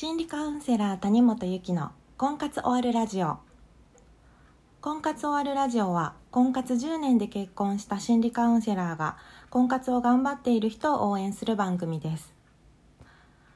[0.00, 3.38] 心理カウンセラー谷本由紀の婚活終わるラジオ。
[4.80, 9.16] 婚活終わるラジオは婚活10年で結婚した心理カウンセラーが
[9.50, 12.32] 婚活を頑張っている人を応援する番組です。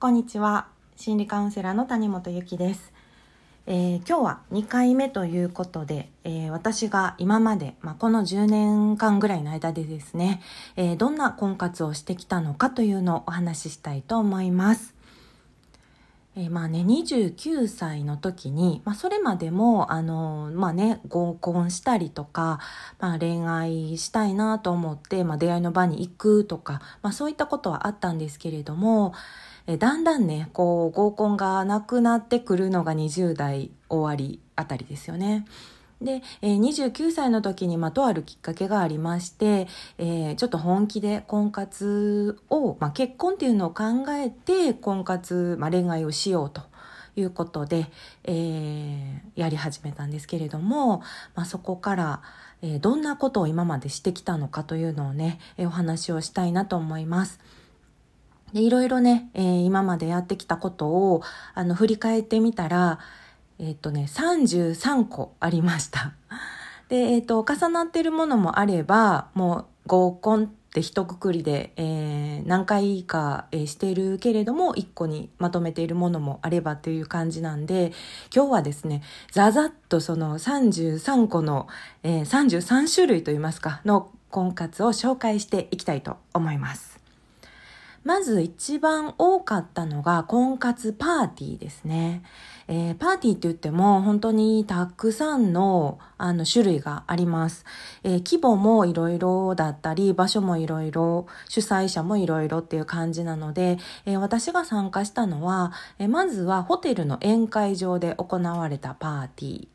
[0.00, 0.66] こんにちは
[0.96, 2.92] 心理カウンセラーの谷本由紀です。
[3.68, 10.42] えー、今日は2回目ということで、えー、私が今まで、まあ、この10年間ぐらいの間でですね、
[10.74, 14.94] えー、どんな婚活をしてきたのかというのをお話ししたいと思います。
[16.36, 22.58] えー、まあね、29歳の時に、まあそれまでも、あのー、まあね、合コンしたりとか、
[22.98, 29.14] まあ恋愛したいなと思って、まあ出会いの場に行くとか、まあそういったことはあったんですけれども、
[29.68, 35.46] えー、だんだんね、こう合コンがなくなってくるのが20代終わりあたりですよね。
[36.00, 46.62] で、え、29歳の時に、ま、とあるきっかけがありまして、え、ちょっと本気で婚活を、ま、結婚っていうのを考えて、婚活、ま、恋愛をしようと。
[47.16, 47.86] いうことで、
[48.24, 51.02] えー、やり始めたんですけれども、
[51.34, 52.22] ま、そこから、
[52.62, 57.40] えー、どんなことを今までしてきたのかというのをね、えー、お話をしたいなと思います。
[58.52, 61.22] でいろいろね、え、今までやってきたことを
[61.54, 63.00] あの振り返ってみたら、
[63.58, 66.14] えっ、とね、33個ありました。
[66.88, 77.92] で、えっ、と、重なってるものもあれば、もう合コンって一括りで、えー、何回か、えー、してるけれども、一個にまとめているものもあればという感じなんで、
[78.34, 81.68] 今日はですね、ざざっとその33個の、
[82.02, 87.03] えー、33種類といいますか、の婚活を紹介していきたいと思います。
[88.04, 92.22] まず一番多かったのが婚活パーティーですね。
[92.68, 97.64] えー、パーティーって言っても本当にたくさんのあの種類があります。
[98.02, 109.73] えー、規模もいろいろだったり、場所もいろいろ、主催者もいろいろっていう感じなので、えー、私が参加したのは、えまずはホテルの宴会場で行われたパーティー。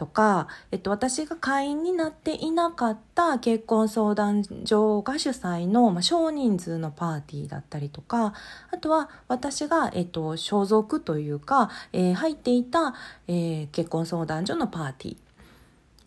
[0.00, 8.32] とか、えっと、私が会員になっていなかった結婚相談所が主催の、まあ、少人数のパーティーだったりとか、
[8.70, 12.94] あとは私が、えっと、所属というか、えー、入っていた、
[13.28, 15.16] えー、結婚相談所のパーティー。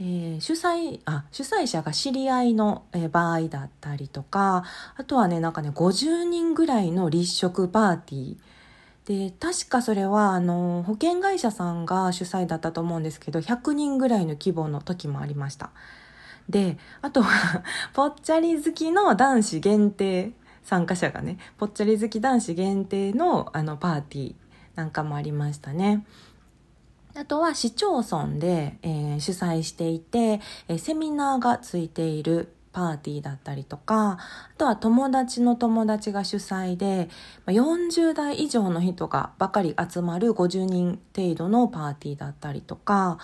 [0.00, 4.64] えー、主催、あ、主催者が知り合いの、えー、場合だったりとか、
[4.96, 8.36] あとはね、なんかね、50人ぐらいの立食パーティー。
[9.04, 15.70] で、確かそれは、あの、保険会社さんが主催だったと思うんですけど、100人ぐらいの規模の時もありました。
[16.48, 17.62] で、あとは
[17.94, 24.34] ぽっちゃり好きの男子限定参加者がね、ぽっちゃり好き男子限定のあのパーティー
[24.76, 26.04] なんかもありましたね。
[27.14, 34.18] あとは市町村で、えー、主催していて、えー、セミナーがついているパーティーだったりとか、あ
[34.58, 37.08] とは友達の友達が主催で、
[37.46, 43.18] 40代以上の人がばかり集まる50人程度のパーティーだったりとか、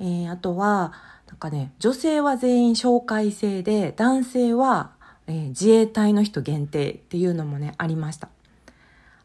[0.00, 0.92] えー、あとは、
[1.28, 4.92] なんかね、女性は全員紹介制で、男性は、
[5.26, 8.28] えー、自衛隊の人限定っていうのもね、ありました。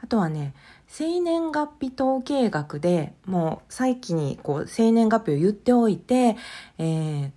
[0.02, 0.54] あとはね、
[0.88, 6.36] 生年月日統計学でもう最期にこう生年月日を言っておいて、
[6.78, 7.32] えー、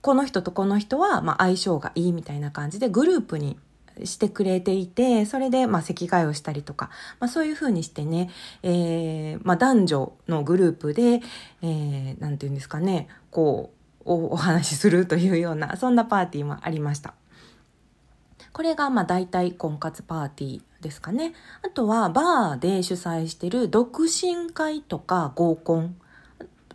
[0.00, 3.58] この人とこの人はま相性がいいみたいな感じでグループに
[4.04, 8.30] してくれていて、それで、まあ、席替えをしたりとか、まあ、そういうふうにしてね、
[8.62, 11.20] えー、まあ、男女のグループで、
[11.62, 17.14] えー、なんていうんですかね、こう、おお話しするというような、そんなパーティーもありました。
[18.52, 21.34] これが、まあ、大体婚活パーティーですかね。
[21.62, 25.96] あとは、バーで主催してる独身会とか合コン。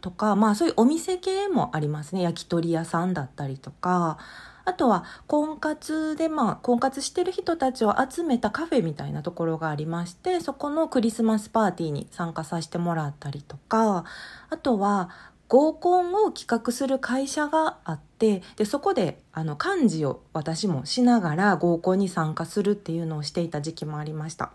[0.03, 2.21] とか、まあそういうお店系もありますね。
[2.21, 4.17] 焼き鳥屋さんだったりとか、
[4.65, 14.05] あとは婚活でまあ婚活してる人たちを集めたカフェみたいなところがありましてそこのクリスマスパーティーに参加させてもらったりとか。
[14.49, 15.09] あとは
[15.49, 24.51] 合コンを企画する会社があってでそこであの幹事を私もしながら合コンに参加するっていうのをしていた時期もありました。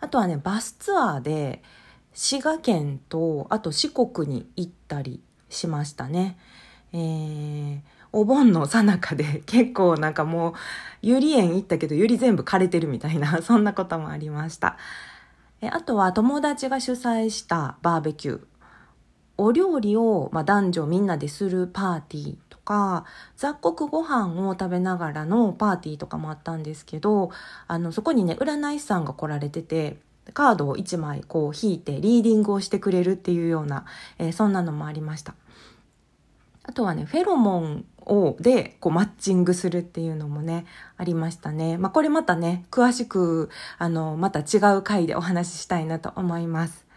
[0.00, 1.62] あとはねバスツアーで
[2.12, 6.38] 滋賀県とあと四国に行ったりしましたね。
[6.92, 7.80] えー、
[8.12, 10.52] お盆の最中で 結構なんかもう
[11.02, 14.76] ゆり園行ったけどゆり全部枯れてるみたいな そんなこともありました。
[15.70, 18.40] あとは友達が主催したバーベキュー。
[19.36, 23.06] お料理を、まあ、男女みんなでするパーティーとか、
[23.36, 27.30] 雑穀ご飯を食べながらのパーティーとかもあったんですけど、
[27.66, 29.98] あの、そこにね、占い師さんが来られてて、
[30.32, 33.84] カードを1枚こう引いてリーディングをしてくれるっていうような、
[34.18, 35.34] えー、そんなのもありました。
[36.62, 40.66] あとはね、フェロモンを、で、こうマッチングするっていうのもね、
[40.98, 41.78] ありましたね。
[41.78, 46.90] まあ、これまたね、詳しく、あの、また違う回でお話ししたいなと思います。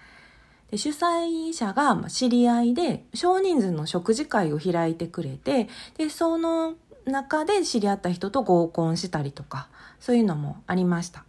[0.74, 6.74] で主催者が知り合いで少人数の食事会を開いてくれてでその
[7.06, 9.68] 中で知り合った人と合コンしたりとか
[10.00, 11.26] そういうのもありました。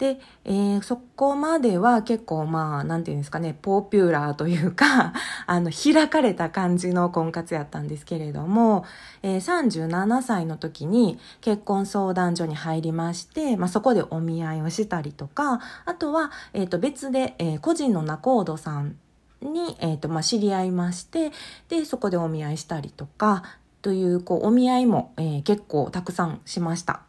[0.00, 5.12] で、えー、そこまでは結構まあ、なんていうんですかね、ポピュラーというか、
[5.46, 8.86] あの、開かれた感じの婚活やったんですけれども、
[9.22, 18.96] えー、37歳の時に結婚相談所に入りまして、まあ、そこでお見合いをしたりとか、あとは、えっ、ー、と、別で、えー、個人の仲人さん
[19.42, 21.30] に、えっ、と、まあ、知り合いまして、
[21.68, 23.42] で、そこでお見合いしたりとか、
[23.82, 27.02] という、こう、お見合いも、えー、結構たくさんしました。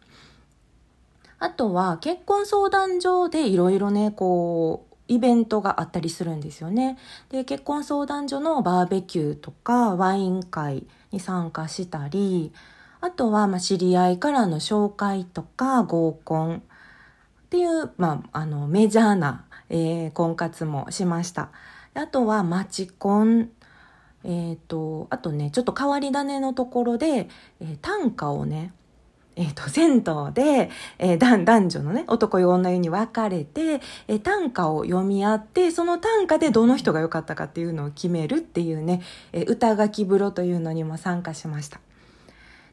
[1.41, 6.99] あとは結婚相談所でいろいろね、こう、イベントがあったりするんですよね。
[7.29, 12.53] で、結婚相談所のバーベキューとかワイン会に参加したり、
[13.01, 16.61] あとは、まあ知り合いからの紹介とか合コンっ
[17.49, 21.49] ていう、まあ、あの、メジャーな、えー、婚活もしました。
[21.95, 23.49] あとは、マチコン、
[24.23, 27.27] えっ、ー、と、あとね、ちょっと変わり種のところで、
[27.59, 28.73] えー、短歌をね、
[29.41, 39.01] えっ、ー、と、銭湯で、えー、男女のね、男湯女湯に分かれて、えー、短歌を読み合って、その短歌でどの人が良かったかっていうのを決めるっていうね、
[39.33, 41.79] え歌書き風呂というのにも参加しました。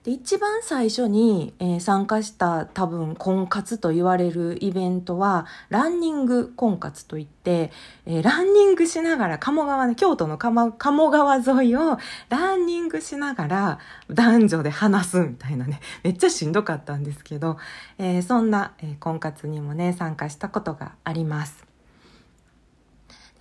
[0.08, 7.70] で一番最初に、えー、参加した多分婚活と言われるイベントはランニング婚活といって、
[8.06, 11.98] えー、ランニングしながら鴨川ね京都の鴨川沿いを
[12.30, 13.78] ランニングしながら
[14.08, 17.58] 男女で話すみたいなねめっちゃしんどかったんですけど、
[17.98, 21.66] えー、そんな、え婚活にもね参加したことがあります。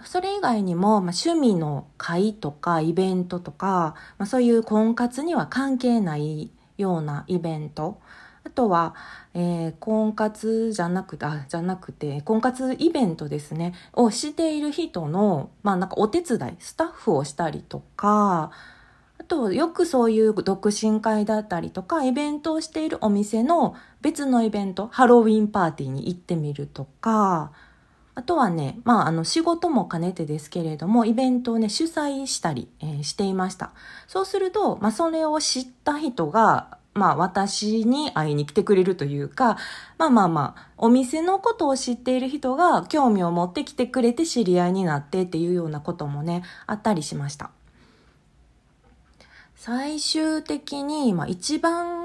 [0.03, 7.99] それ以外にも、まあ、趣味の会とかイベントとか、まあ、そういう婚活には関係ないようなイベント。
[8.43, 8.95] あとは、
[9.33, 18.51] えー、婚活じゃなくて、あ、じゃなくて、婚活イベントですね、をしている人の、まあなんかお手伝い、スタッフをしたりとか、
[19.19, 27.51] あと、よくそういう独身会だったりとか、イベントをしているお店の別のイベント、ハロウィンパーティーに行ってみるとか、
[28.17, 33.73] あとはね、まあ、あの、仕事も兼ねてですけれども、イベントをね、主催したり、えー、していました。
[34.07, 39.59] そうすると、まあ、それを知った人が、まあ、私に会いに来てくれるというか、
[39.99, 47.51] まあまあまあ、お店のことを知っている人が興味を持ってきてくれて知り合いになってっていうようなこともね、あったりしました。
[49.53, 51.96] 最終的に、まあ、一番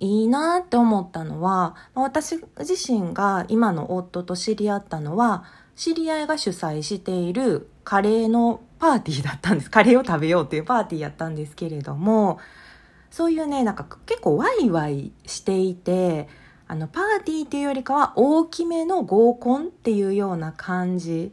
[0.00, 5.44] いいなって思ったのは、私自身が今の夫と知り合ったのは、
[5.74, 9.70] 知り合いが主催しているカレーのパーティーだったんです。
[9.70, 12.38] カレーを食べようっていうパーティーやったんですけれども、
[13.10, 16.28] そういうね、なんか結構ワイワイしていて、
[16.68, 21.32] あの、パーティーっていうよりかは大きめの合コンっていうような感じ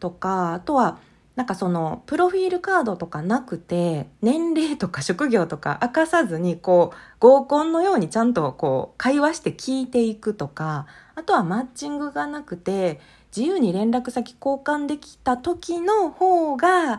[0.00, 0.98] とか、あとは、
[1.38, 12.98] なんかその、プロフィールカードとかなくて、年齢とか職業とか明かさずに、こう、合コンのようにちゃんとこう、会話して聞いていくとか、あとはマッチングがなくて、
[13.36, 16.98] 自由に連絡先交換できた時の方が、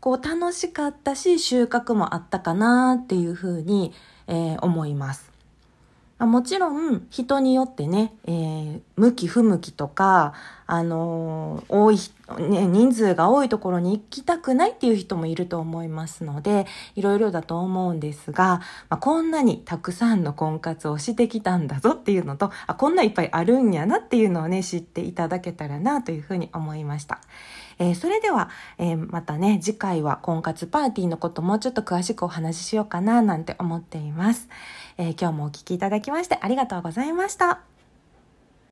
[0.00, 3.94] こう楽しかったし収穫もあったかなっていうふうに、
[4.26, 5.32] えー、思います。
[6.18, 10.34] もちろん人によってね、えー、向き不向きとか、
[10.66, 11.98] あの、多い、
[12.38, 27.20] ね、人数が多いところに行きたくないっていう人もいると思いますので、いろいろだと思うんですが、まあ、こんなにたくさんの婚活をしてきたんだぞっていうのと、あ、こんないっぱいあるんやなっていうのをね、知っていただけたらなというふうに思いました。
[27.78, 34.48] えー、それでは、えー、またね、次回は婚活パーティーのこともうちょっと詳しくお話ししようかななんて思っています。
[34.98, 37.77] え、今日もお聴きいただきましてありがとうございました。